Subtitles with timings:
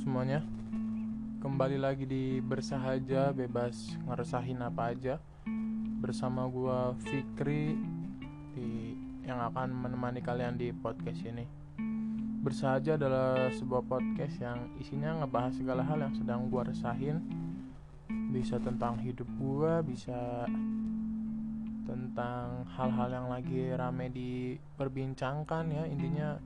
[0.00, 0.40] semuanya.
[1.44, 5.20] Kembali lagi di Bersahaja Bebas ngeresahin apa aja.
[6.00, 7.76] Bersama gua Fikri
[8.56, 8.96] di,
[9.28, 11.44] Yang akan menemani kalian di podcast ini.
[12.40, 17.20] Bersahaja adalah sebuah podcast yang isinya ngebahas segala hal yang sedang gua resahin.
[18.32, 20.48] Bisa tentang hidup gua, bisa
[21.84, 25.84] tentang hal-hal yang lagi rame diperbincangkan ya.
[25.84, 26.40] Intinya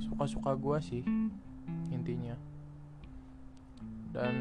[0.00, 1.02] suka-suka gue sih
[2.02, 2.34] intinya.
[4.10, 4.34] Dan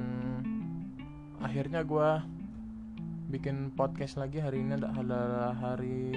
[1.38, 2.10] akhirnya gue
[3.30, 6.10] bikin podcast lagi hari ini adalah hari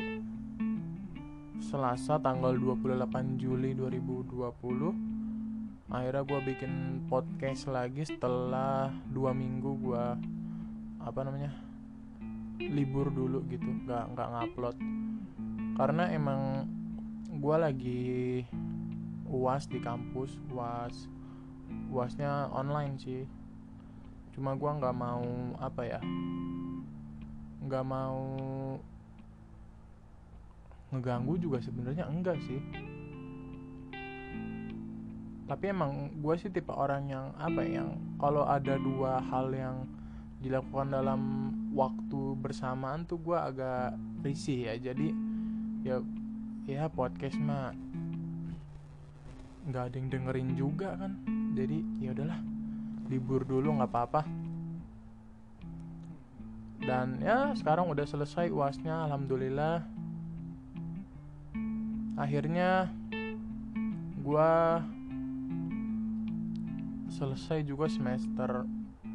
[1.61, 5.15] Selasa tanggal 28 Juli 2020
[5.95, 6.73] akhirnya gue bikin
[7.07, 10.05] podcast lagi setelah dua minggu gue
[10.99, 11.55] apa namanya
[12.59, 14.77] libur dulu gitu nggak nggak ngupload.
[15.79, 16.67] Karena emang
[17.31, 18.05] gue lagi
[19.31, 21.07] uas di kampus uas
[21.93, 23.23] uasnya online sih.
[24.35, 25.25] Cuma gue nggak mau
[25.63, 26.01] apa ya
[27.65, 28.21] nggak mau
[30.93, 32.61] ngeganggu juga sebenarnya enggak sih.
[35.45, 39.85] Tapi emang gue sih tipe orang yang apa ya yang kalau ada dua hal yang
[40.41, 41.21] dilakukan dalam
[41.73, 44.75] waktu bersamaan tuh gue agak risih ya.
[44.79, 45.13] Jadi
[45.85, 46.01] ya
[46.65, 47.77] ya podcast mah
[49.65, 51.13] nggak ada yang dengerin juga kan.
[51.57, 52.41] Jadi ya udahlah
[53.09, 54.23] libur dulu nggak apa-apa.
[56.85, 59.81] Dan ya sekarang udah selesai uasnya alhamdulillah.
[62.21, 62.93] Akhirnya
[64.21, 64.85] gua
[67.09, 68.69] selesai juga semester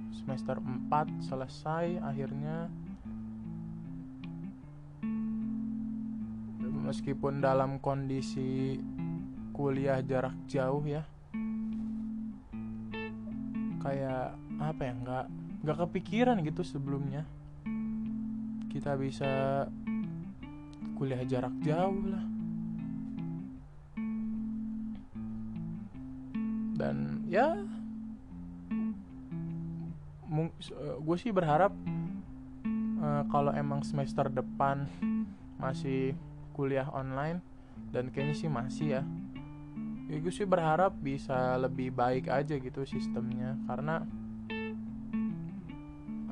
[0.10, 2.70] semester 4 selesai akhirnya.
[6.90, 8.82] Meskipun dalam kondisi
[9.60, 11.04] kuliah jarak jauh ya.
[13.84, 15.26] Kayak apa ya nggak
[15.68, 17.28] nggak kepikiran gitu sebelumnya.
[18.72, 19.68] Kita bisa
[20.96, 22.24] kuliah jarak jauh lah.
[26.80, 27.60] Dan ya
[31.04, 31.76] gue sih berharap
[33.04, 34.88] uh, kalau emang semester depan
[35.60, 36.16] masih
[36.56, 37.44] kuliah online
[37.92, 39.04] dan kayaknya sih masih ya
[40.10, 43.54] ya gue sih berharap bisa lebih baik aja gitu sistemnya.
[43.70, 44.02] Karena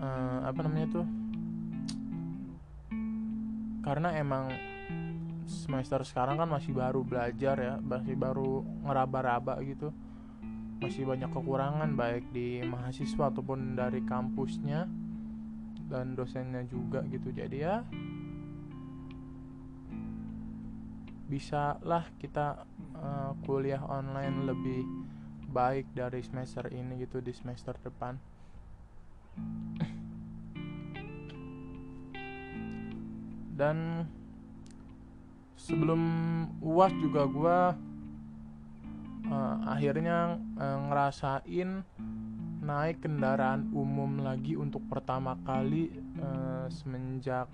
[0.02, 1.08] uh, apa namanya tuh?
[3.86, 4.50] Karena emang
[5.48, 9.94] semester sekarang kan masih baru belajar ya masih baru ngeraba-raba gitu.
[10.82, 14.90] Masih banyak kekurangan baik di mahasiswa ataupun dari kampusnya
[15.88, 17.32] dan dosennya juga gitu.
[17.32, 17.86] Jadi ya
[21.28, 22.64] bisa lah kita
[22.96, 24.88] uh, kuliah online lebih
[25.52, 28.16] baik dari semester ini gitu di semester depan.
[33.58, 34.08] Dan
[35.60, 36.02] sebelum
[36.64, 37.60] uas juga gue
[39.28, 41.84] uh, akhirnya uh, ngerasain
[42.64, 47.48] naik kendaraan umum lagi untuk pertama kali uh, semenjak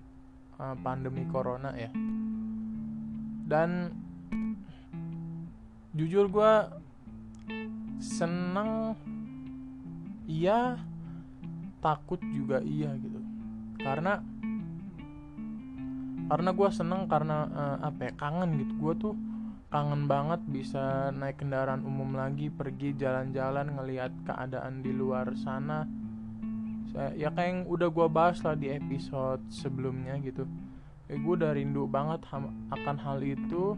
[0.57, 1.89] uh, pandemi corona ya
[3.43, 3.91] dan
[5.93, 6.53] jujur gue
[8.01, 8.97] seneng
[10.25, 10.79] iya
[11.83, 13.19] takut juga iya gitu.
[13.83, 14.23] Karena
[16.23, 18.73] karena gue seneng karena uh, apa ya kangen gitu.
[18.79, 19.15] Gue tuh
[19.69, 25.85] kangen banget bisa naik kendaraan umum lagi pergi jalan-jalan ngelihat keadaan di luar sana.
[26.89, 30.47] Saya ya kayak yang udah gue bahas lah di episode sebelumnya gitu
[31.13, 32.25] eh, gue udah rindu banget
[32.73, 33.77] akan hal itu.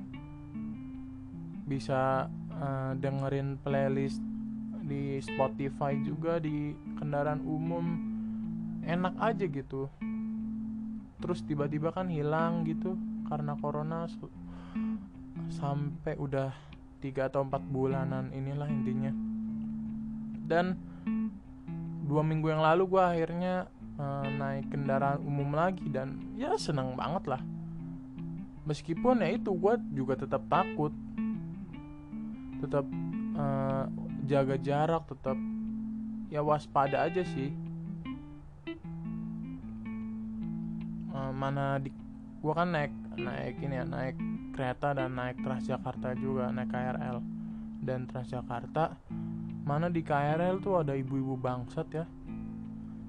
[1.68, 4.24] Bisa uh, dengerin playlist
[4.86, 7.86] di Spotify juga di kendaraan umum.
[8.88, 9.92] Enak aja gitu.
[11.20, 12.96] Terus tiba-tiba kan hilang gitu
[13.28, 14.06] karena corona
[15.50, 16.54] sampai udah
[17.02, 19.12] tiga atau empat bulanan inilah intinya.
[20.46, 20.78] Dan
[22.06, 23.66] dua minggu yang lalu gue akhirnya
[24.00, 27.42] uh, naik kendaraan umum lagi dan ya seneng banget lah.
[28.66, 30.92] Meskipun ya itu gue juga tetap takut.
[32.60, 32.86] Tetap
[33.38, 33.86] uh,
[34.26, 35.38] jaga jarak tetap
[36.34, 37.54] ya waspada aja sih.
[41.16, 41.94] Uh, mana di
[42.46, 44.18] gue kan naik naik ini ya naik
[44.54, 47.18] kereta dan naik Transjakarta juga naik KRL
[47.82, 49.00] dan Transjakarta
[49.66, 52.06] mana di KRL tuh ada ibu-ibu bangsat ya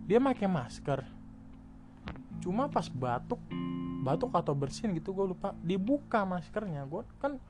[0.06, 1.02] dia pakai masker.
[2.38, 3.42] Cuma pas batuk
[4.06, 5.50] batuk atau bersin gitu gue lupa.
[5.58, 7.42] Dibuka maskernya gue kan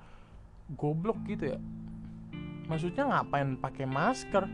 [0.73, 1.61] goblok gitu ya.
[2.67, 4.49] Maksudnya ngapain pakai masker?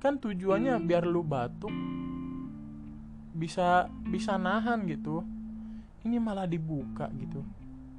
[0.00, 1.70] Kan tujuannya biar lu batuk
[3.36, 5.20] bisa bisa nahan gitu.
[6.00, 7.44] Ini malah dibuka gitu.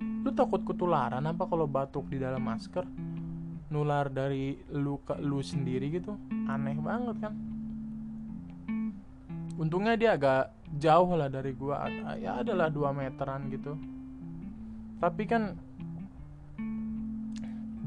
[0.02, 2.90] Lu takut ketularan apa kalau batuk di dalam masker?
[3.69, 6.18] Nular dari lu ke lu sendiri gitu?
[6.50, 7.50] Aneh banget kan
[9.62, 10.50] untungnya dia agak
[10.81, 11.86] jauh lah dari gua.
[12.18, 13.78] Ya adalah dua meteran gitu.
[14.98, 15.54] Tapi kan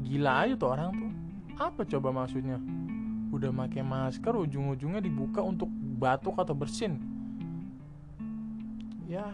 [0.07, 1.11] gila aja tuh orang tuh.
[1.59, 2.55] Apa coba maksudnya?
[3.35, 5.67] Udah pakai masker ujung-ujungnya dibuka untuk
[5.99, 6.95] batuk atau bersin.
[9.11, 9.27] Ya.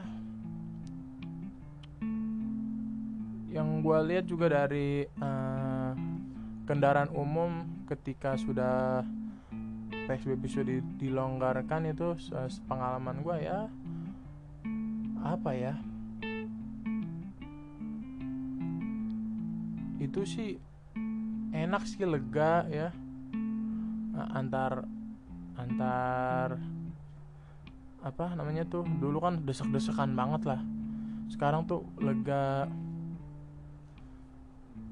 [3.53, 5.93] Yang gue lihat juga dari uh,
[6.65, 9.03] kendaraan umum ketika sudah
[10.09, 12.17] PSBB sudah dilonggarkan itu
[12.67, 13.69] pengalaman gue ya.
[15.21, 15.75] Apa ya?
[20.01, 20.57] Itu sih
[21.53, 22.89] enak sih lega ya.
[24.35, 24.83] Antar
[25.55, 26.57] antar
[28.01, 30.61] apa namanya tuh dulu kan desek-desekan banget lah.
[31.29, 32.65] Sekarang tuh lega.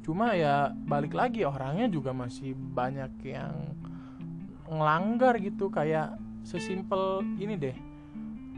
[0.06, 3.54] Cuma ya balik lagi orangnya juga masih banyak yang
[4.70, 7.78] ngelanggar gitu kayak sesimpel ini deh.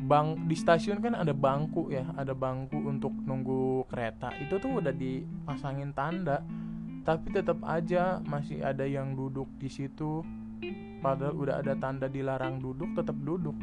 [0.01, 4.33] Bang di stasiun kan ada bangku ya ada bangku untuk nunggu kereta.
[4.41, 6.41] Itu tuh udah dipasangin tanda
[7.01, 10.21] tapi tetap aja masih ada yang duduk di situ.
[11.01, 13.57] Padahal udah ada tanda dilarang duduk tetap duduk.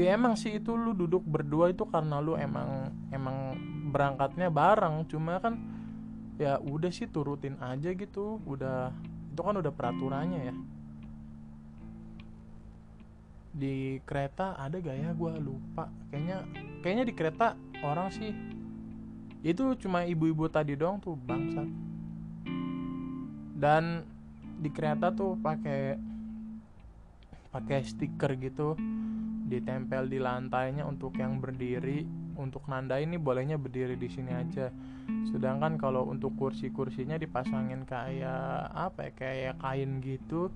[0.00, 3.56] Ya emang sih itu lu duduk berdua itu karena lu emang emang
[3.92, 5.04] berangkatnya bareng.
[5.08, 5.60] Cuma kan
[6.40, 8.40] ya udah sih turutin aja gitu.
[8.48, 8.92] Udah
[9.32, 10.54] itu kan udah peraturannya ya
[13.50, 15.10] di kereta ada gak ya?
[15.14, 15.90] Gue lupa.
[16.10, 16.38] Kayaknya
[16.80, 17.46] kayaknya di kereta
[17.82, 18.32] orang sih.
[19.40, 21.68] Itu cuma ibu-ibu tadi dong tuh bangsat.
[23.60, 24.04] Dan
[24.60, 25.98] di kereta tuh pakai
[27.50, 28.78] pakai stiker gitu.
[29.50, 32.06] Ditempel di lantainya untuk yang berdiri.
[32.40, 34.72] Untuk nanda ini bolehnya berdiri di sini aja.
[35.28, 40.48] Sedangkan kalau untuk kursi-kursinya dipasangin kayak apa ya kayak kain gitu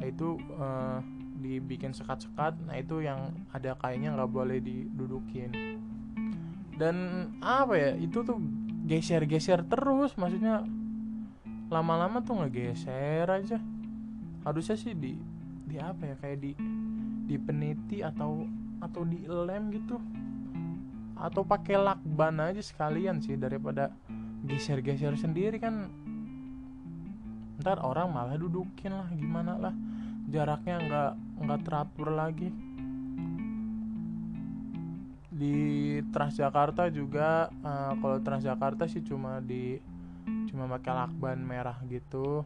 [0.00, 1.04] itu uh,
[1.40, 5.50] dibikin sekat-sekat nah itu yang ada kainnya nggak boleh didudukin.
[6.76, 6.96] Dan
[7.40, 8.40] apa ya itu tuh
[8.88, 10.64] geser-geser terus maksudnya
[11.72, 13.58] lama-lama tuh ngegeser aja.
[14.44, 15.16] Harusnya sih di
[15.64, 16.52] di apa ya kayak di
[17.28, 18.44] di peniti atau
[18.80, 19.96] atau di lem gitu.
[21.20, 23.92] Atau pakai lakban aja sekalian sih daripada
[24.44, 25.88] geser-geser sendiri kan.
[27.60, 29.74] Ntar orang malah dudukin lah gimana lah
[30.30, 32.48] jaraknya nggak nggak teratur lagi.
[35.32, 35.56] Di
[36.12, 39.80] Transjakarta juga uh, kalau Transjakarta sih cuma di
[40.52, 42.44] cuma pakai lakban merah gitu.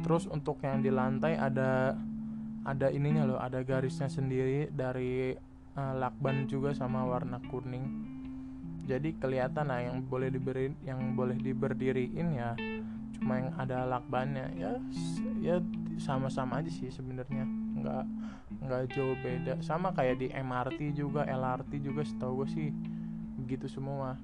[0.00, 1.92] Terus untuk yang di lantai ada
[2.64, 5.36] ada ininya loh ada garisnya sendiri dari
[5.76, 8.08] uh, lakban juga sama warna kuning.
[8.88, 12.56] Jadi kelihatan lah yang boleh diberi yang boleh diberdiriin ya
[13.20, 14.48] cuma yang ada lakbannya.
[14.56, 14.80] Ya
[15.44, 15.56] ya
[16.00, 18.04] sama-sama aja sih sebenarnya nggak
[18.62, 19.58] nggak jauh beda.
[19.60, 22.68] Sama kayak di MRT juga LRT juga setahu gue sih
[23.42, 24.14] begitu semua.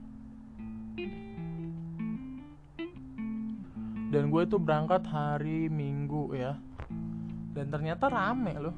[4.09, 6.57] Dan gue tuh berangkat hari Minggu ya.
[7.53, 8.77] Dan ternyata rame loh.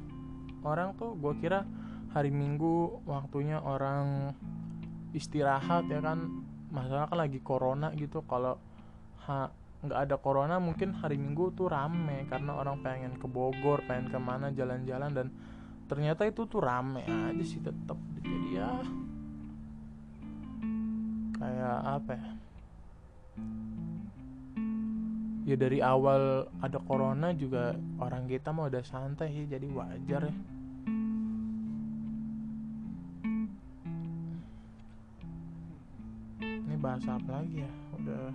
[0.66, 1.62] Orang tuh gue kira
[2.10, 4.34] hari Minggu waktunya orang
[5.14, 6.42] istirahat ya kan.
[6.70, 8.58] Masalah kan lagi corona gitu kalau
[9.80, 14.18] nggak ada corona mungkin hari Minggu tuh rame karena orang pengen ke Bogor pengen ke
[14.20, 15.26] mana jalan-jalan dan
[15.88, 18.70] ternyata itu tuh rame aja sih tetap jadi ya
[21.40, 22.28] kayak apa ya?
[25.48, 30.36] Ya dari awal ada corona juga orang kita mau udah santai sih jadi wajar ya.
[36.80, 37.72] Bahas apa lagi ya?
[37.92, 38.32] Udah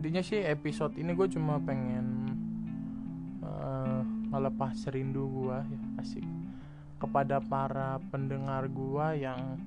[0.00, 2.32] intinya sih episode ini gue cuma pengen
[3.44, 4.00] uh,
[4.32, 6.24] melepas rindu gue ya asik.
[6.96, 9.60] Kepada para pendengar gue yang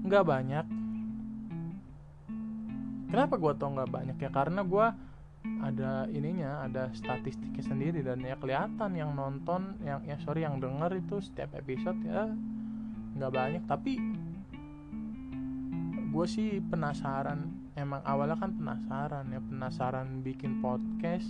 [0.00, 0.66] nggak banyak.
[3.12, 4.32] Kenapa gue tau nggak banyak ya?
[4.32, 4.86] Karena gue
[5.60, 11.04] ada ininya ada statistiknya sendiri dan ya kelihatan yang nonton yang ya sorry yang denger
[11.04, 12.32] itu setiap episode ya
[13.12, 13.62] nggak banyak.
[13.68, 13.92] Tapi
[16.16, 21.28] gue sih penasaran emang awalnya kan penasaran ya penasaran bikin podcast.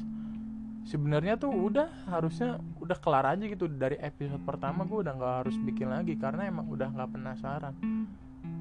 [0.86, 3.66] Sebenarnya tuh udah harusnya udah kelar aja gitu.
[3.66, 7.74] Dari episode pertama gue udah nggak harus bikin lagi karena emang udah nggak penasaran.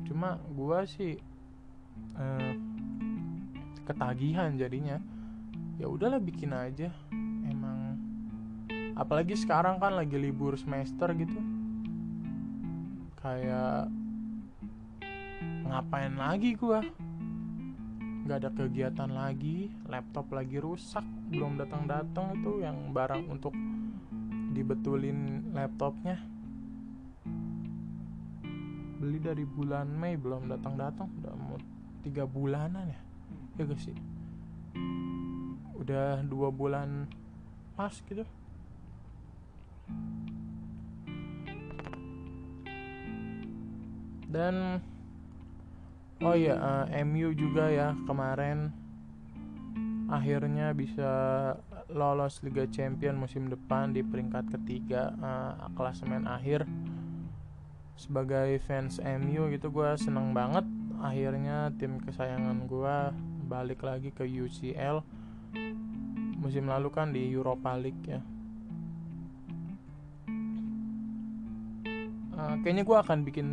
[0.09, 1.13] Cuma gue sih
[2.17, 2.53] uh,
[3.85, 4.97] ketagihan jadinya.
[5.77, 6.89] Ya udahlah bikin aja.
[7.45, 8.01] Emang
[8.97, 11.37] apalagi sekarang kan lagi libur semester gitu.
[13.21, 13.93] Kayak
[15.65, 16.81] ngapain lagi gua
[18.25, 23.53] nggak ada kegiatan lagi laptop lagi rusak belum datang datang itu yang barang untuk
[24.49, 26.17] dibetulin laptopnya.
[28.97, 31.61] Beli dari bulan Mei belum datang datang udah mau
[32.01, 33.01] tiga bulanan ya.
[33.61, 33.93] Ya gak sih?
[35.77, 37.05] Udah dua bulan
[37.77, 38.25] pas gitu.
[44.25, 44.81] Dan
[46.23, 48.71] oh ya uh, eh, MU juga ya kemarin
[50.07, 51.11] akhirnya bisa
[51.91, 56.65] lolos Liga Champion musim depan di peringkat ketiga uh, klasemen akhir.
[57.95, 60.67] Sebagai fans MU gitu gue seneng banget.
[60.99, 62.97] Akhirnya tim kesayangan gue
[63.45, 65.05] balik lagi ke UCL
[66.45, 68.21] musim lalu kan di Europa League ya
[72.35, 73.47] uh, kayaknya gue akan bikin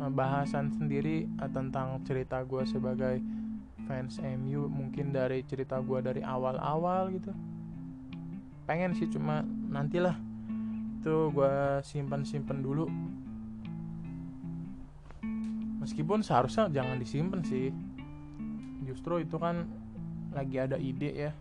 [0.00, 3.20] uh, bahasan sendiri uh, tentang cerita gue sebagai
[3.88, 7.32] fans MU mungkin dari cerita gue dari awal-awal gitu.
[8.66, 10.16] Pengen sih cuma nantilah.
[11.00, 12.86] Itu gue simpan-simpan dulu.
[15.80, 17.70] Meskipun seharusnya jangan disimpan sih.
[18.82, 19.70] Justru itu kan
[20.34, 21.32] lagi ada ide ya.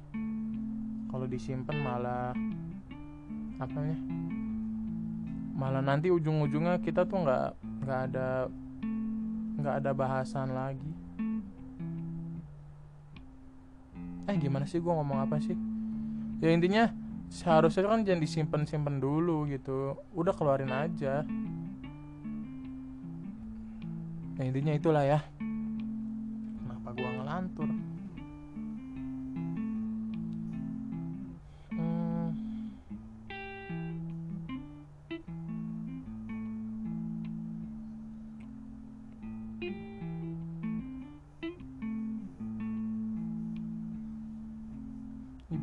[1.10, 2.36] Kalau disimpan malah
[3.56, 4.00] apa namanya
[5.56, 7.48] malah nanti ujung-ujungnya kita tuh nggak
[7.88, 8.28] nggak ada
[9.56, 10.92] nggak ada bahasan lagi.
[14.28, 15.56] Eh gimana sih gue ngomong apa sih?
[16.44, 16.92] Ya intinya
[17.32, 19.96] seharusnya kan jangan disimpan simpan dulu gitu.
[20.12, 21.24] Udah keluarin aja.
[24.36, 25.24] Ya intinya itulah ya.
[26.60, 27.95] Kenapa gue ngelantur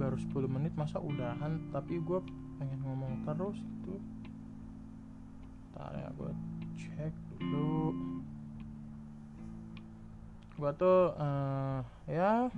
[0.02, 1.62] baru 10 menit masa udahan?
[1.70, 2.18] Tapi gue
[2.58, 3.94] pengen ngomong terus itu
[5.72, 6.32] Ntar ya gue
[6.76, 7.96] cek dulu.
[10.58, 11.80] Gue tuh uh,
[12.11, 12.52] ya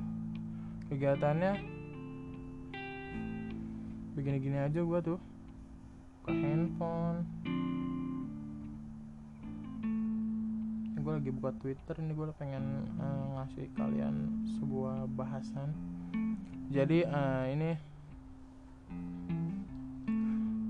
[0.91, 1.53] kegiatannya
[4.19, 5.21] begini-gini aja gue tuh.
[6.25, 7.23] Ke handphone
[11.05, 15.69] gue lagi buka twitter ini gue pengen uh, ngasih kalian sebuah bahasan.
[16.73, 17.77] Jadi uh, ini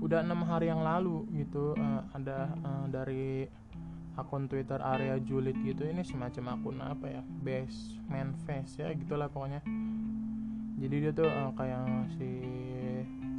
[0.03, 3.47] udah enam hari yang lalu gitu uh, ada uh, dari
[4.19, 9.31] akun Twitter area Julit gitu ini semacam akun apa ya best man face ya gitulah
[9.31, 9.63] pokoknya.
[10.83, 12.43] Jadi dia tuh uh, kayak ngasih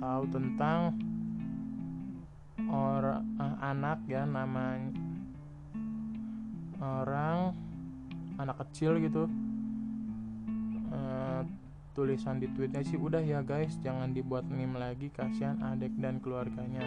[0.01, 0.97] tahu tentang
[2.73, 5.06] orang uh, anak ya namanya
[6.87, 7.53] orang
[8.39, 9.27] anak kecil gitu.
[11.97, 16.85] Tulisan di tweetnya sih udah ya guys jangan dibuat meme lagi kasihan adek dan keluarganya.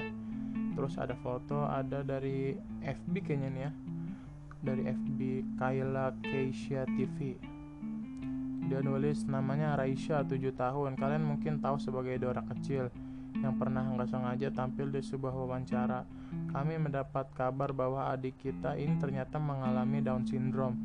[0.77, 2.53] Terus ada foto ada dari
[2.85, 3.71] FB kayaknya nih ya.
[4.61, 5.19] Dari FB
[5.57, 7.41] Kayla Keisha TV
[8.69, 10.93] dia nulis namanya Raisha 7 tahun.
[10.93, 12.93] Kalian mungkin tahu sebagai Dora kecil
[13.39, 16.03] yang pernah nggak sengaja tampil di sebuah wawancara
[16.51, 20.75] kami mendapat kabar bahwa adik kita ini ternyata mengalami Down syndrome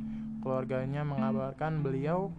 [0.40, 2.30] keluarganya mengabarkan beliau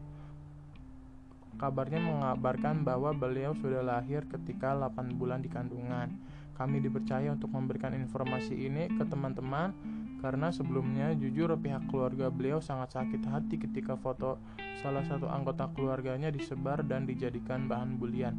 [1.55, 6.11] Kabarnya mengabarkan bahwa beliau sudah lahir ketika 8 bulan di kandungan.
[6.51, 9.71] Kami dipercaya untuk memberikan informasi ini ke teman-teman
[10.19, 14.39] karena sebelumnya jujur pihak keluarga beliau sangat sakit hati ketika foto
[14.83, 18.35] salah satu anggota keluarganya disebar dan dijadikan bahan bulian.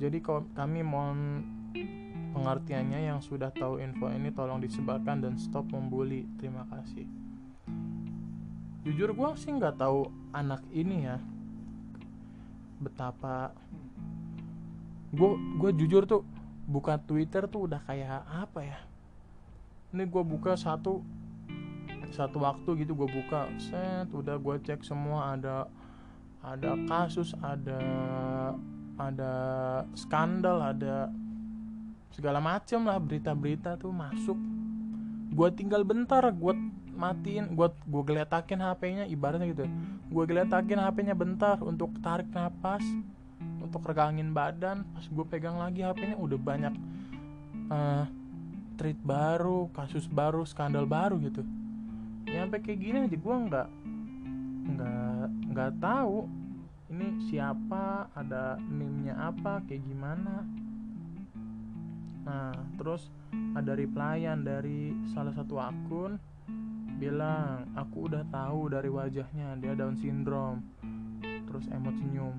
[0.00, 0.24] Jadi
[0.56, 1.44] kami mohon
[2.32, 6.24] pengertiannya yang sudah tahu info ini tolong disebarkan dan stop membuli.
[6.40, 7.04] Terima kasih.
[8.80, 11.20] Jujur gue sih nggak tahu anak ini ya
[12.80, 13.52] betapa
[15.12, 15.30] gue
[15.60, 16.24] gue jujur tuh
[16.64, 18.80] buka Twitter tuh udah kayak apa ya
[19.92, 21.04] ini gue buka satu
[22.08, 25.68] satu waktu gitu gue buka set udah gue cek semua ada
[26.40, 27.82] ada kasus ada
[29.00, 29.32] ada
[29.96, 31.08] skandal ada
[32.12, 34.36] segala macem lah berita-berita tuh masuk.
[35.32, 36.54] Gue tinggal bentar gue
[37.00, 39.64] matiin gue gue geletakin HP-nya ibaratnya gitu
[40.10, 42.82] gue geletakin HP-nya bentar untuk tarik nafas
[43.62, 44.82] untuk regangin badan.
[44.90, 46.74] Pas gue pegang lagi HP-nya udah banyak
[47.70, 48.04] uh,
[48.74, 51.46] tweet baru kasus baru skandal baru gitu.
[52.26, 53.68] Ya ya sampai kayak gini aja gue nggak
[54.70, 56.26] nggak nggak tahu
[56.90, 60.42] ini siapa ada meme-nya apa kayak gimana
[62.26, 63.08] nah terus
[63.54, 66.18] ada replyan dari salah satu akun
[67.00, 70.60] bilang aku udah tahu dari wajahnya dia Down syndrome
[71.48, 72.36] terus emot senyum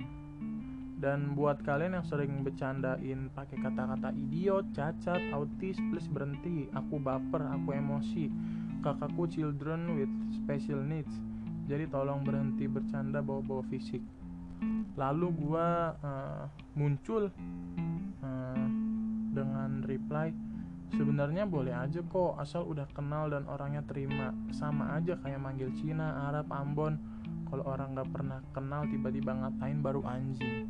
[1.02, 6.70] dan buat kalian yang sering bercandain pakai kata-kata idiot, cacat, autis, please berhenti.
[6.78, 8.30] Aku baper, aku emosi.
[8.86, 11.10] Kakakku children with special needs.
[11.66, 14.06] Jadi tolong berhenti bercanda bawa-bawa fisik.
[14.96, 16.44] Lalu gua uh,
[16.78, 17.32] muncul
[18.22, 18.68] uh,
[19.32, 20.30] dengan reply
[20.92, 24.36] sebenarnya boleh aja kok asal udah kenal dan orangnya terima.
[24.52, 27.00] Sama aja kayak manggil Cina, Arab, Ambon.
[27.48, 30.68] Kalau orang nggak pernah kenal tiba-tiba ngatain baru anjing.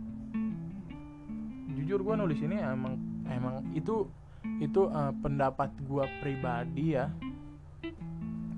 [1.78, 2.98] Jujur gue nulis ini emang
[3.30, 4.10] emang itu
[4.58, 7.10] itu uh, pendapat gue pribadi ya.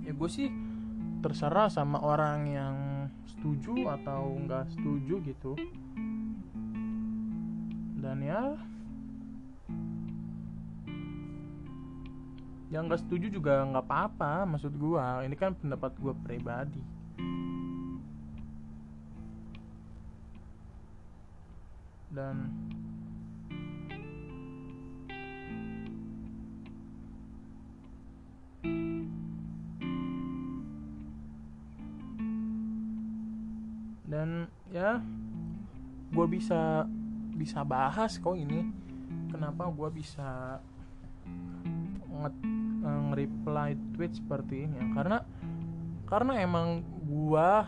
[0.03, 0.51] Ya gue sih
[1.23, 2.75] terserah sama orang yang
[3.29, 5.53] setuju atau nggak setuju gitu.
[8.03, 8.59] Dan ya
[12.73, 15.21] yang nggak setuju juga nggak apa-apa maksud gua.
[15.23, 16.81] Ini kan pendapat gua pribadi.
[22.13, 22.49] Dan
[34.13, 35.01] dan ya
[36.13, 36.85] gue bisa
[37.33, 38.69] bisa bahas kok ini.
[39.33, 40.61] Kenapa gue bisa
[42.83, 44.87] Eh, nge-reply tweet seperti ini ya?
[44.93, 45.17] Karena
[46.05, 47.65] karena emang gua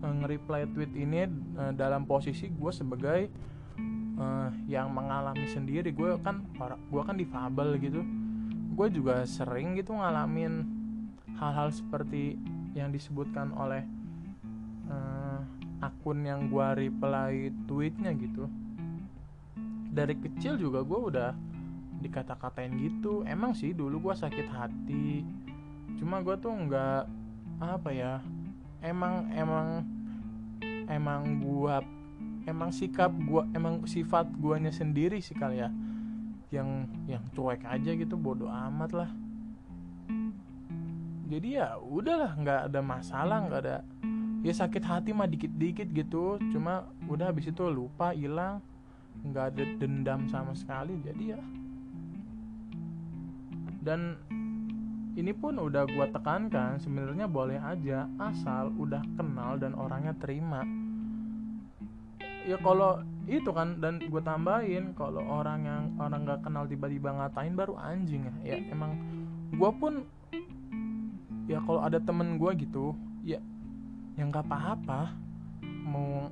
[0.00, 3.28] uh, nge-reply tweet ini uh, dalam posisi gua sebagai
[4.16, 5.92] uh, yang mengalami sendiri.
[5.92, 6.46] Gue kan
[6.88, 8.00] gue kan difabel gitu.
[8.72, 10.64] Gue juga sering gitu ngalamin
[11.36, 12.40] hal-hal seperti
[12.72, 13.84] yang disebutkan oleh
[14.88, 15.19] uh,
[15.90, 18.46] akun yang gue reply tweetnya gitu.
[19.90, 21.30] Dari kecil juga gue udah
[22.00, 23.26] dikata-katain gitu.
[23.26, 25.26] Emang sih dulu gue sakit hati.
[25.98, 27.02] Cuma gue tuh nggak
[27.60, 28.24] apa ya
[28.80, 29.84] emang emang
[30.88, 31.76] emang gue
[32.48, 35.68] emang sikap gue emang sifat guanya sendiri sih kali ya.
[36.54, 39.10] Yang yang cuek aja gitu bodoh amat lah.
[41.30, 43.76] Jadi ya udahlah nggak ada masalah nggak ada
[44.40, 46.40] ya sakit hati mah dikit-dikit gitu.
[46.52, 48.64] Cuma udah habis itu lupa hilang.
[49.20, 51.40] Nggak ada dendam sama sekali jadi ya.
[53.80, 54.16] Dan
[55.18, 60.64] ini pun udah gue tekankan sebenarnya boleh aja asal udah kenal dan orangnya terima.
[62.48, 67.52] Ya kalau itu kan dan gue tambahin kalau orang yang orang nggak kenal tiba-tiba ngatain
[67.52, 68.56] baru anjing ya.
[68.56, 68.96] Ya emang
[69.52, 70.06] gue pun
[71.50, 72.94] ya kalau ada temen gue gitu
[73.26, 73.42] ya
[74.16, 75.14] yang nggak apa-apa.
[75.86, 76.30] Mau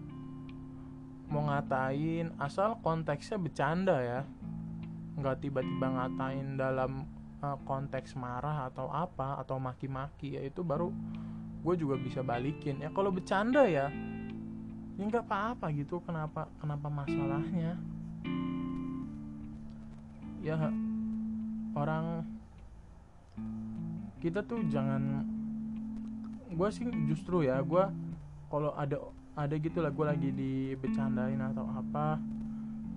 [1.28, 4.20] mau ngatain asal konteksnya bercanda ya.
[5.18, 7.04] Nggak tiba-tiba ngatain dalam
[7.44, 10.90] uh, konteks marah atau apa atau maki-maki ya itu baru
[11.62, 12.80] gue juga bisa balikin.
[12.80, 13.92] Ya kalau bercanda ya
[14.98, 16.00] ya nggak apa-apa gitu.
[16.02, 17.78] Kenapa kenapa masalahnya?
[20.42, 20.54] Ya
[21.74, 22.24] orang
[24.18, 25.22] kita tuh jangan
[26.48, 27.84] gue sih justru ya gue
[28.48, 28.96] kalau ada
[29.38, 32.18] ada gitu lah gue lagi dibecandain atau apa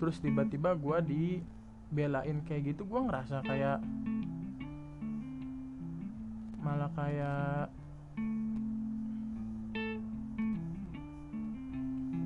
[0.02, 3.84] terus tiba-tiba gue dibelain kayak gitu gue ngerasa kayak
[6.62, 7.70] malah kayak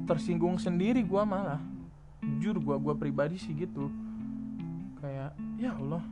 [0.06, 1.60] tersinggung sendiri gue malah.
[2.22, 3.90] Jujur gue gue pribadi sih gitu.
[5.02, 6.04] Kayak ya Allah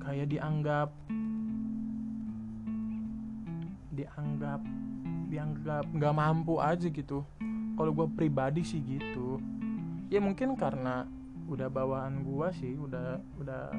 [0.00, 0.88] kayak dianggap
[4.00, 4.60] dianggap
[5.28, 7.20] dianggap nggak mampu aja gitu.
[7.76, 9.36] Kalau gue pribadi sih gitu.
[10.08, 11.04] Ya mungkin karena
[11.50, 13.74] udah bawaan gue sih udah udah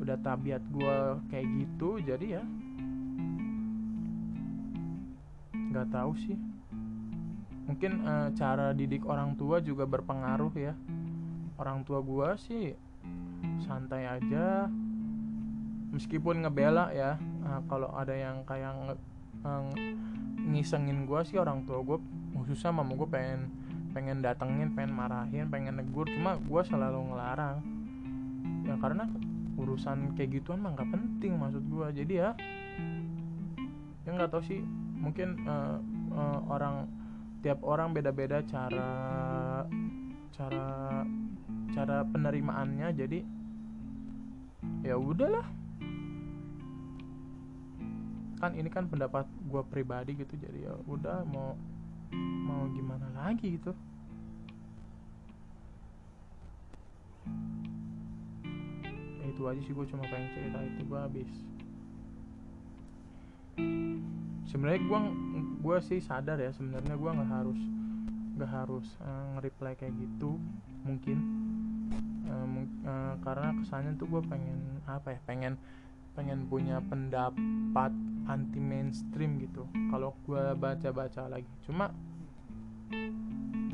[0.00, 0.96] udah tabiat gue
[1.32, 2.44] kayak gitu jadi ya
[5.70, 6.36] nggak tahu sih.
[7.70, 10.74] Mungkin uh, cara didik orang tua juga berpengaruh ya.
[11.54, 12.74] Orang tua gue sih
[13.62, 14.66] santai aja
[15.94, 17.14] meskipun ngebela ya.
[17.46, 18.98] Uh, kalau ada yang kayak
[19.44, 19.70] uh,
[20.40, 21.98] ngisengin gue sih orang tua gue
[22.34, 23.40] khususnya mama gue pengen
[23.90, 26.06] pengen datengin pengen marahin pengen negur.
[26.08, 27.58] Cuma gue selalu ngelarang.
[28.64, 29.04] Ya karena
[29.60, 32.30] urusan kayak gituan mah nggak penting maksud gue jadi ya
[34.08, 34.62] yang nggak tahu sih.
[35.00, 35.78] Mungkin uh,
[36.12, 36.88] uh, orang
[37.40, 38.90] tiap orang beda-beda cara
[40.32, 40.68] cara
[41.72, 42.88] cara penerimaannya.
[42.96, 43.18] Jadi
[44.84, 45.59] ya udahlah
[48.40, 51.52] kan ini kan pendapat gue pribadi gitu jadi ya udah mau
[52.48, 53.76] mau gimana lagi gitu.
[59.20, 61.32] Ya itu aja sih gue cuma pengen cerita itu gue habis.
[64.48, 65.00] Sebenarnya gue
[65.60, 67.60] gue sih sadar ya sebenarnya gue nggak harus
[68.40, 70.40] nggak harus uh, nge-reply kayak gitu
[70.82, 71.18] mungkin.
[72.24, 72.46] Uh,
[72.88, 75.60] uh, karena kesannya tuh gue pengen apa ya pengen
[76.20, 77.96] pengen punya pendapat
[78.28, 79.64] anti mainstream gitu.
[79.88, 81.48] Kalau gue baca-baca lagi.
[81.64, 81.88] Cuma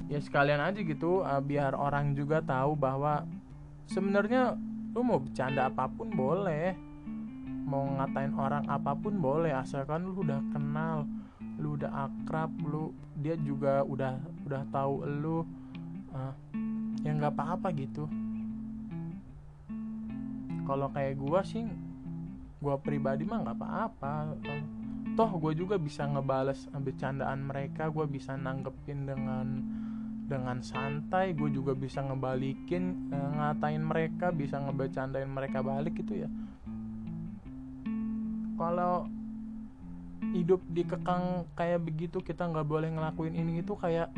[0.07, 3.27] ya sekalian aja gitu uh, biar orang juga tahu bahwa
[3.91, 4.55] sebenarnya
[4.95, 6.79] lu mau bercanda apa pun boleh.
[7.67, 11.03] Mau ngatain orang apa pun boleh asalkan lu udah kenal
[11.59, 15.43] lu udah akrab lu dia juga udah udah tahu lu
[16.15, 16.31] uh,
[17.03, 18.07] ya nggak apa-apa gitu.
[20.63, 21.67] Kalau kayak gua sih
[22.61, 24.15] gua pribadi mah nggak apa-apa.
[25.17, 29.47] Toh gue juga bisa ngebales bercandaan mereka gue bisa nanggepin dengan
[30.27, 36.29] dengan santai gue juga bisa ngebalikin uh, ngatain mereka bisa ngebecandain mereka balik gitu ya.
[38.61, 39.09] Kalau
[40.37, 44.13] hidup dikekang kayak begitu kita nggak boleh ngelakuin ini itu kayak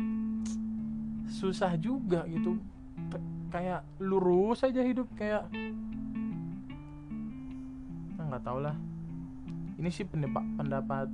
[1.39, 2.59] susah juga gitu.
[3.53, 5.47] Kayak lurus aja hidup kayak
[8.29, 8.77] nggak tau lah.
[9.81, 11.07] Ini sih pendapat pendapat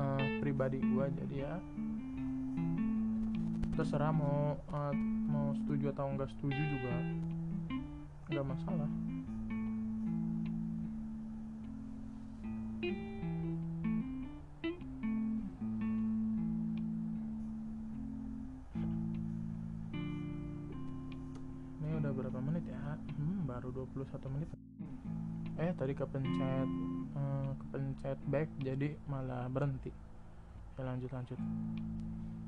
[0.00, 1.54] uh, pribadi gue jadi ya
[3.74, 4.94] terserah mau uh,
[5.26, 6.94] mau setuju atau enggak setuju juga
[8.32, 8.90] nggak masalah.
[22.14, 22.78] Berapa menit ya?
[23.18, 24.48] Hmm, baru 21 menit
[25.84, 26.68] tadi kepencet
[27.12, 29.92] hmm, kepencet back jadi malah berhenti.
[30.80, 31.38] Ya lanjut lanjut.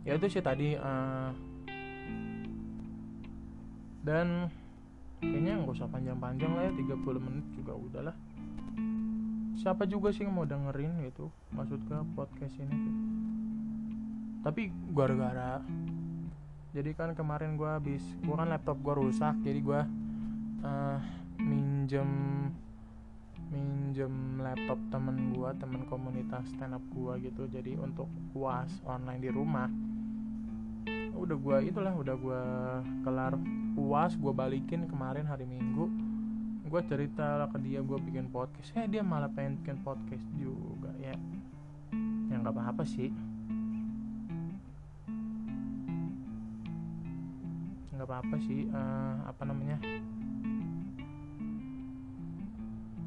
[0.08, 1.30] Ya itu sih tadi uh,
[4.08, 4.48] dan
[5.20, 8.16] kayaknya nggak usah panjang-panjang lah ya 30 menit juga udahlah
[9.56, 12.70] siapa juga sih yang mau dengerin gitu ke podcast ini?
[12.70, 12.96] Tuh
[14.46, 15.58] tapi gara-gara
[16.70, 19.80] jadi kan kemarin gue habis gue kan laptop gue rusak jadi gue
[20.62, 20.98] uh,
[21.42, 22.06] minjem
[23.50, 27.46] minjem laptop temen gue temen komunitas stand up gue gitu.
[27.46, 29.70] Jadi untuk puas online di rumah
[31.16, 32.42] udah gue itulah udah gue
[33.00, 33.34] kelar
[33.72, 35.88] puas gue balikin kemarin hari minggu.
[36.66, 38.74] Gue cerita lah ke dia gue bikin podcast.
[38.74, 41.14] Eh dia malah pengen bikin podcast juga ya.
[42.28, 43.10] Yang nggak apa-apa sih.
[47.96, 49.80] Nggak apa-apa sih uh, apa namanya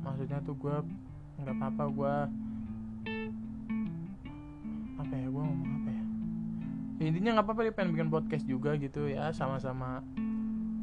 [0.10, 0.76] maksudnya tuh gue
[1.46, 2.14] nggak apa-apa gue
[5.00, 6.04] apa ya gue ngomong apa ya?
[6.98, 10.02] ya intinya nggak apa-apa dia pengen bikin podcast juga gitu ya sama-sama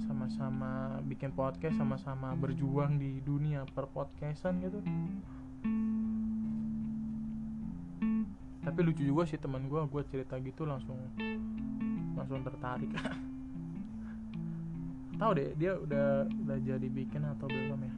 [0.06, 4.78] sama-sama bikin podcast sama-sama berjuang di dunia per podcastan gitu.
[8.62, 10.94] Tapi lucu juga sih teman gue gue cerita gitu langsung
[12.14, 12.90] langsung tertarik.
[15.20, 17.95] Tahu deh dia udah udah jadi bikin atau belum ya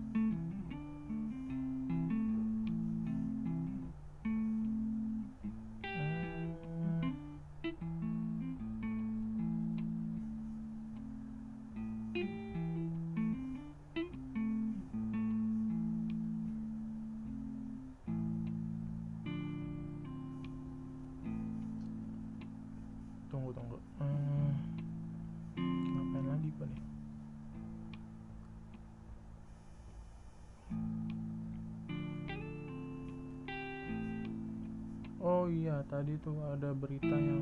[35.48, 37.40] Oh iya, tadi tuh ada berita yang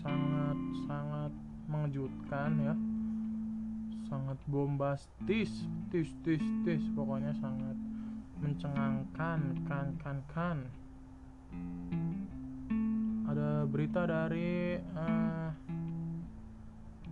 [0.00, 1.28] sangat-sangat
[1.68, 2.72] mengejutkan ya.
[4.08, 7.76] Sangat bombastis, tis tis tis, pokoknya sangat
[8.40, 10.64] mencengangkan, kan kan kan.
[13.28, 15.52] Ada berita dari uh,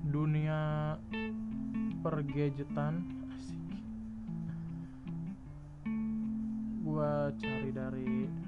[0.09, 0.97] dunia
[2.01, 3.61] pergadgetan asik.
[6.81, 8.44] Gua cari dari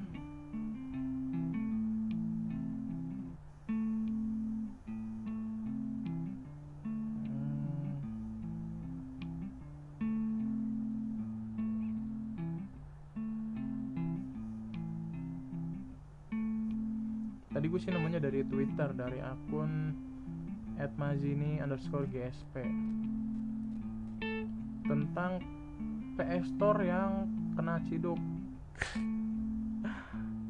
[17.66, 19.90] tadi gue sih namanya dari Twitter dari akun
[20.78, 22.62] @mazini underscore gsp
[24.86, 25.42] tentang
[26.14, 27.26] PS Store yang
[27.58, 28.22] kena ciduk.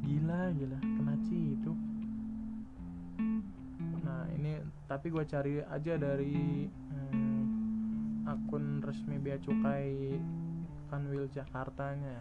[0.05, 1.73] Gila gila kena itu
[4.05, 10.21] nah ini tapi gue cari aja dari hmm, akun resmi bea cukai
[10.93, 12.21] Kanwil Jakartanya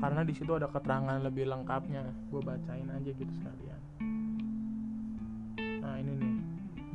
[0.00, 3.80] karena di situ ada keterangan lebih lengkapnya gue bacain aja gitu sekalian
[5.80, 6.36] nah ini nih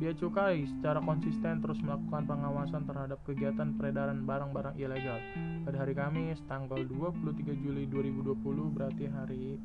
[0.02, 5.14] Bea Cukai secara konsisten terus melakukan pengawasan terhadap kegiatan peredaran barang-barang ilegal.
[5.62, 8.34] Pada hari Kamis, tanggal 23 Juli 2020,
[8.74, 9.62] berarti hari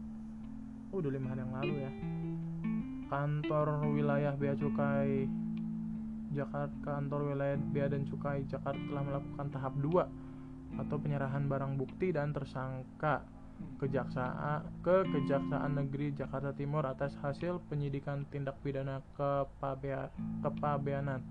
[0.94, 1.92] oh, udah lima hari yang lalu ya.
[3.10, 5.26] Kantor wilayah Bea Cukai
[6.38, 10.27] Jakarta, kantor wilayah Bea dan Cukai Jakarta telah melakukan tahap 2
[10.76, 13.24] atau penyerahan barang bukti dan tersangka
[13.78, 20.14] Kejaksaan ke Kejaksaan Negeri Jakarta Timur atas hasil penyidikan tindak pidana kepabea,
[20.46, 21.22] kepabeanan.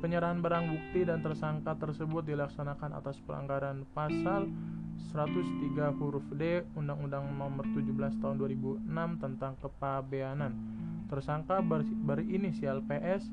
[0.00, 4.48] Penyerahan barang bukti dan tersangka tersebut dilaksanakan atas pelanggaran pasal
[5.12, 8.84] 103 huruf D Undang-Undang Nomor 17 Tahun 2006
[9.20, 10.52] tentang kepabeanan.
[11.08, 13.28] Tersangka ber, berinisial PS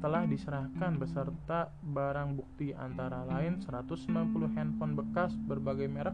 [0.00, 6.12] telah diserahkan beserta barang bukti antara lain 190 handphone bekas berbagai merek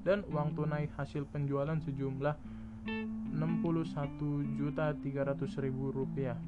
[0.00, 2.32] dan uang tunai hasil penjualan sejumlah
[3.36, 4.72] 61.300.000
[5.92, 6.40] rupiah.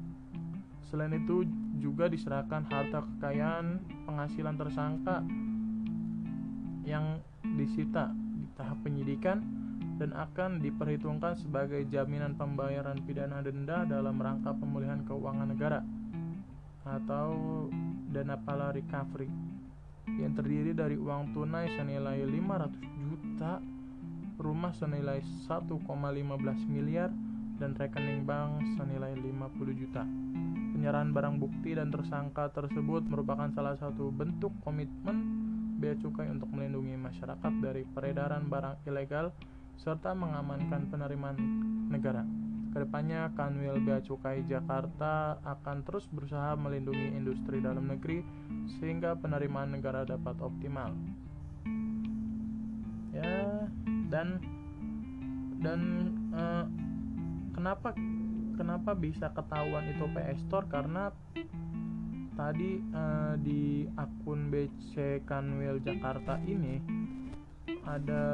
[0.89, 1.45] Selain itu
[1.77, 5.21] juga diserahkan harta kekayaan penghasilan tersangka
[6.83, 7.21] yang
[7.57, 9.41] disita di tahap penyidikan
[10.01, 15.85] dan akan diperhitungkan sebagai jaminan pembayaran pidana denda dalam rangka pemulihan keuangan negara
[16.83, 17.67] atau
[18.11, 19.31] dana pala recovery
[20.19, 22.75] yang terdiri dari uang tunai senilai 500
[23.07, 23.63] juta,
[24.35, 25.79] rumah senilai 1,15
[26.67, 27.09] miliar,
[27.61, 30.03] dan rekening bank senilai 50 juta.
[30.75, 35.47] Penyerahan barang bukti dan tersangka tersebut merupakan salah satu bentuk komitmen
[35.79, 39.31] Bea Cukai untuk melindungi masyarakat dari peredaran barang ilegal
[39.79, 41.37] serta mengamankan penerimaan
[41.87, 42.42] negara.
[42.73, 48.25] Ke depannya, Kanwil Bea Cukai Jakarta akan terus berusaha melindungi industri dalam negeri
[48.81, 50.89] sehingga penerimaan negara dapat optimal.
[53.13, 53.69] Ya,
[54.09, 54.41] dan
[55.61, 55.81] dan
[56.33, 56.65] uh,
[57.53, 57.93] kenapa
[58.57, 61.13] kenapa bisa ketahuan itu PS Store karena
[62.33, 66.81] tadi uh, di akun BC Kanwil Jakarta ini
[67.85, 68.25] ada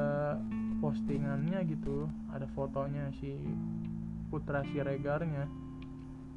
[0.80, 3.36] postingannya gitu, ada fotonya si
[4.30, 5.50] Putra Siregarnya.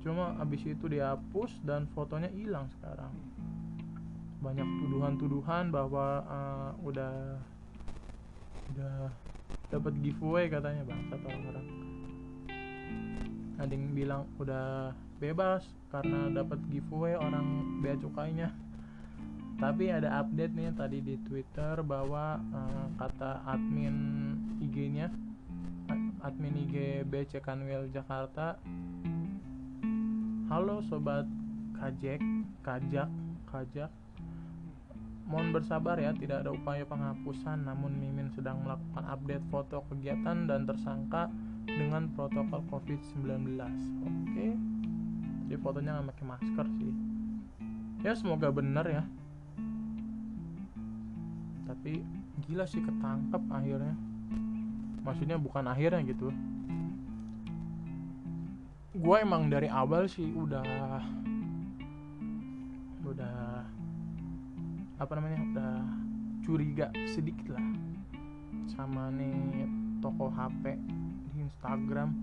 [0.02, 3.14] Cuma abis itu dihapus dan fotonya hilang sekarang.
[4.42, 7.38] Banyak tuduhan-tuduhan bahwa uh, udah
[8.74, 8.96] udah
[9.70, 11.66] dapat giveaway katanya bangsa orang-orang.
[13.62, 14.90] Ada yang bilang udah
[15.22, 15.62] bebas
[15.94, 18.50] karena dapat giveaway orang bea cukainya.
[19.62, 23.94] Tapi ada update nih tadi di Twitter bahwa uh, kata admin
[24.58, 25.06] IG-nya
[26.22, 28.54] admin IG BC Kanwil Jakarta.
[30.46, 31.26] Halo sobat
[31.74, 32.22] kajek,
[32.62, 33.10] kajak,
[33.50, 33.90] kajak.
[35.26, 40.62] Mohon bersabar ya, tidak ada upaya penghapusan Namun Mimin sedang melakukan update foto kegiatan dan
[40.62, 41.26] tersangka
[41.66, 43.58] dengan protokol COVID-19
[44.06, 44.48] Oke.
[45.50, 46.92] Jadi fotonya nggak pakai masker sih.
[48.06, 49.02] Ya semoga benar ya.
[51.66, 52.06] Tapi
[52.46, 54.11] gila sih ketangkap akhirnya
[55.02, 56.30] maksudnya bukan akhirnya gitu.
[58.92, 60.64] Gue emang dari awal sih udah
[63.02, 63.36] udah
[65.02, 65.74] apa namanya udah
[66.46, 67.66] curiga sedikit lah
[68.70, 69.66] sama nih
[69.98, 70.78] toko HP
[71.34, 72.14] di Instagram.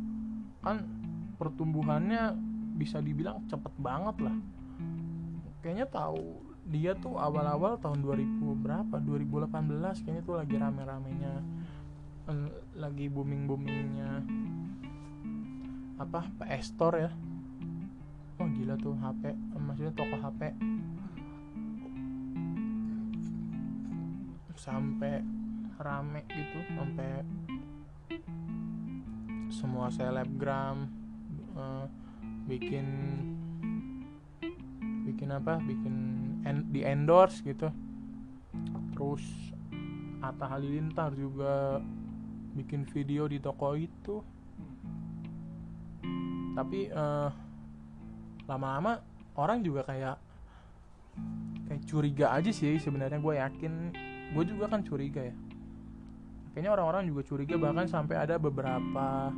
[0.64, 0.88] Kan
[1.36, 2.36] pertumbuhannya
[2.80, 4.36] bisa dibilang cepet banget lah.
[5.60, 8.96] Kayaknya tahu dia tuh awal-awal tahun 2000 berapa?
[9.04, 11.34] 2018 kayaknya tuh lagi rame-ramenya
[12.78, 14.24] lagi booming boomingnya
[16.00, 17.12] apa PS Store ya.
[18.40, 20.42] Wah gila tuh HP maksudnya toko HP
[24.60, 25.24] sampai
[25.80, 27.24] rame gitu sampai
[29.48, 30.92] semua selebgram
[31.56, 31.88] uh,
[32.48, 32.88] bikin
[35.08, 35.96] bikin apa bikin
[36.44, 37.72] en di endorse gitu.
[38.96, 39.24] Terus
[40.20, 41.80] Atta Halilintar juga
[42.60, 44.20] bikin video di toko itu.
[46.60, 47.32] Tapi uh,
[48.52, 49.00] lama-lama
[49.40, 50.18] orang juga kayak
[51.72, 53.74] kayak curiga aja sih sebenarnya gue yakin.
[54.36, 55.36] Gue juga kan curiga ya.
[56.52, 59.32] Kayaknya orang-orang juga curiga bahkan sampai ada beberapa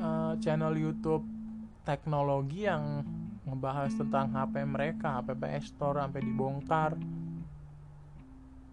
[0.00, 1.22] uh, channel YouTube
[1.86, 3.06] teknologi yang
[3.46, 6.98] ngebahas tentang HP mereka, HP PS Store sampai dibongkar.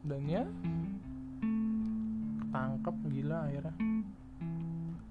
[0.03, 0.43] Dan ya
[2.53, 3.73] ketangkep gila akhirnya.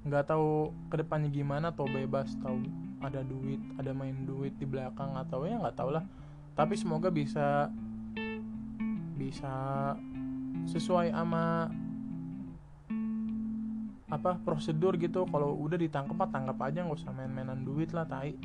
[0.06, 2.62] Nggak tahu ke depannya gimana atau bebas tahu
[3.02, 6.06] ada duit ada main duit di belakang atau ya nggak tahu lah.
[6.54, 7.66] Tapi semoga bisa
[9.18, 9.50] bisa
[10.70, 11.66] sesuai sama
[14.06, 15.26] apa prosedur gitu.
[15.26, 18.38] Kalau udah ditangkap mah tangkap aja nggak usah main-mainan duit lah tai.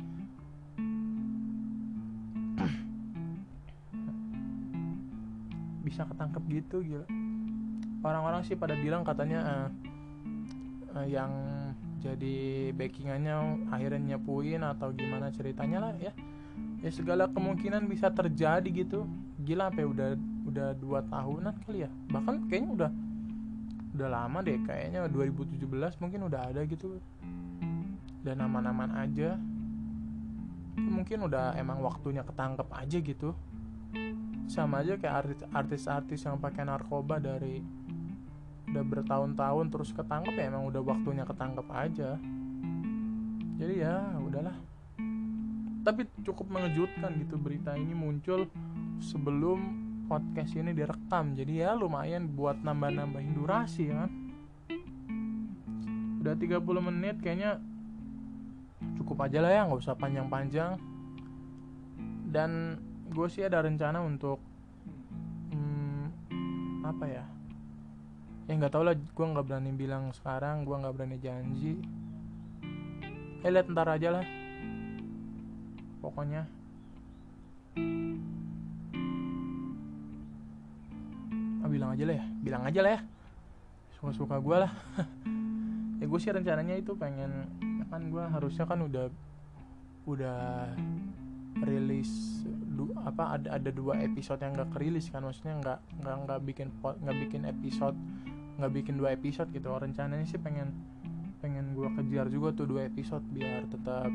[5.86, 7.27] Bisa ketangkep gitu gila
[8.02, 9.68] orang-orang sih pada bilang katanya uh,
[10.98, 11.30] uh, yang
[11.98, 16.14] jadi backingannya akhirnya nyepuin atau gimana ceritanya lah ya.
[16.78, 19.02] Ya segala kemungkinan bisa terjadi gitu.
[19.42, 20.14] Gila sampai udah
[20.46, 21.90] udah dua tahunan kali ya.
[21.90, 22.90] Bahkan kayaknya udah
[23.98, 27.02] udah lama deh kayaknya 2017 mungkin udah ada gitu.
[28.22, 29.34] Dan aman-aman aja.
[30.78, 33.34] Mungkin udah emang waktunya ketangkep aja gitu.
[34.46, 37.58] Sama aja kayak artis-artis yang pakai narkoba dari
[38.68, 42.20] udah bertahun-tahun terus ketangkep ya emang udah waktunya ketangkep aja.
[43.58, 44.56] Jadi ya udahlah.
[45.82, 48.44] Tapi cukup mengejutkan gitu berita ini muncul
[49.00, 51.32] sebelum podcast ini direkam.
[51.32, 54.10] Jadi ya lumayan buat nambah-nambahin durasi kan?
[56.20, 56.60] Udah 30
[56.92, 57.56] menit kayaknya
[59.00, 60.76] cukup aja lah ya nggak usah panjang-panjang.
[62.28, 62.76] Dan
[63.08, 64.36] gue sih ada rencana untuk
[65.48, 67.37] hmm, apa ya
[68.48, 71.76] ya nggak tau lah gue nggak berani bilang sekarang gue nggak berani janji.
[73.44, 74.24] Eh lihat ntar aja lah.
[76.00, 76.48] Pokoknya.
[81.60, 83.00] Ah, bilang aja lah ya bilang aja lah ya.
[84.00, 84.72] Suka suka gue lah.
[85.98, 87.50] Ya gue sih rencananya itu pengen
[87.90, 89.10] kan gue harusnya kan udah
[90.06, 90.70] udah
[91.66, 96.38] rilis du, apa ada ada dua episode yang gak kerilis kan maksudnya nggak nggak nggak
[96.46, 97.98] bikin nggak bikin episode
[98.58, 99.70] nggak bikin dua episode gitu.
[99.70, 100.74] Rencananya sih pengen
[101.38, 104.10] pengen gue kejar juga tuh dua episode biar tetap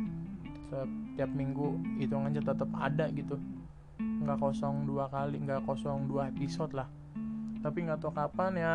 [0.68, 3.40] setiap minggu hitungannya tetap ada gitu.
[3.98, 6.88] Nggak kosong dua kali nggak kosong dua episode lah.
[7.64, 8.74] Tapi nggak tahu kapan ya.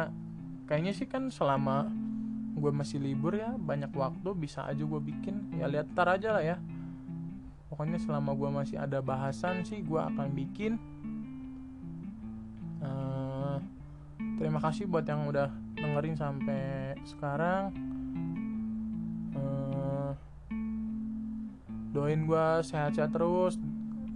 [0.65, 1.89] Kayaknya sih kan selama
[2.59, 5.61] gue masih libur ya banyak waktu bisa aja gue bikin.
[5.61, 6.57] Ya lihat tar aja lah ya.
[7.69, 10.81] Pokoknya selama gue masih ada bahasan sih gue akan bikin
[14.39, 17.75] terima kasih buat yang udah dengerin sampai sekarang.
[19.35, 20.15] Uh,
[21.93, 23.59] doain gue sehat-sehat terus.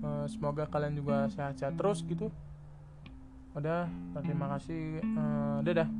[0.02, 2.30] Uh, semoga kalian juga sehat-sehat terus gitu.
[3.52, 3.90] Udah
[4.22, 5.02] terima kasih.
[5.02, 5.90] Uh, dadah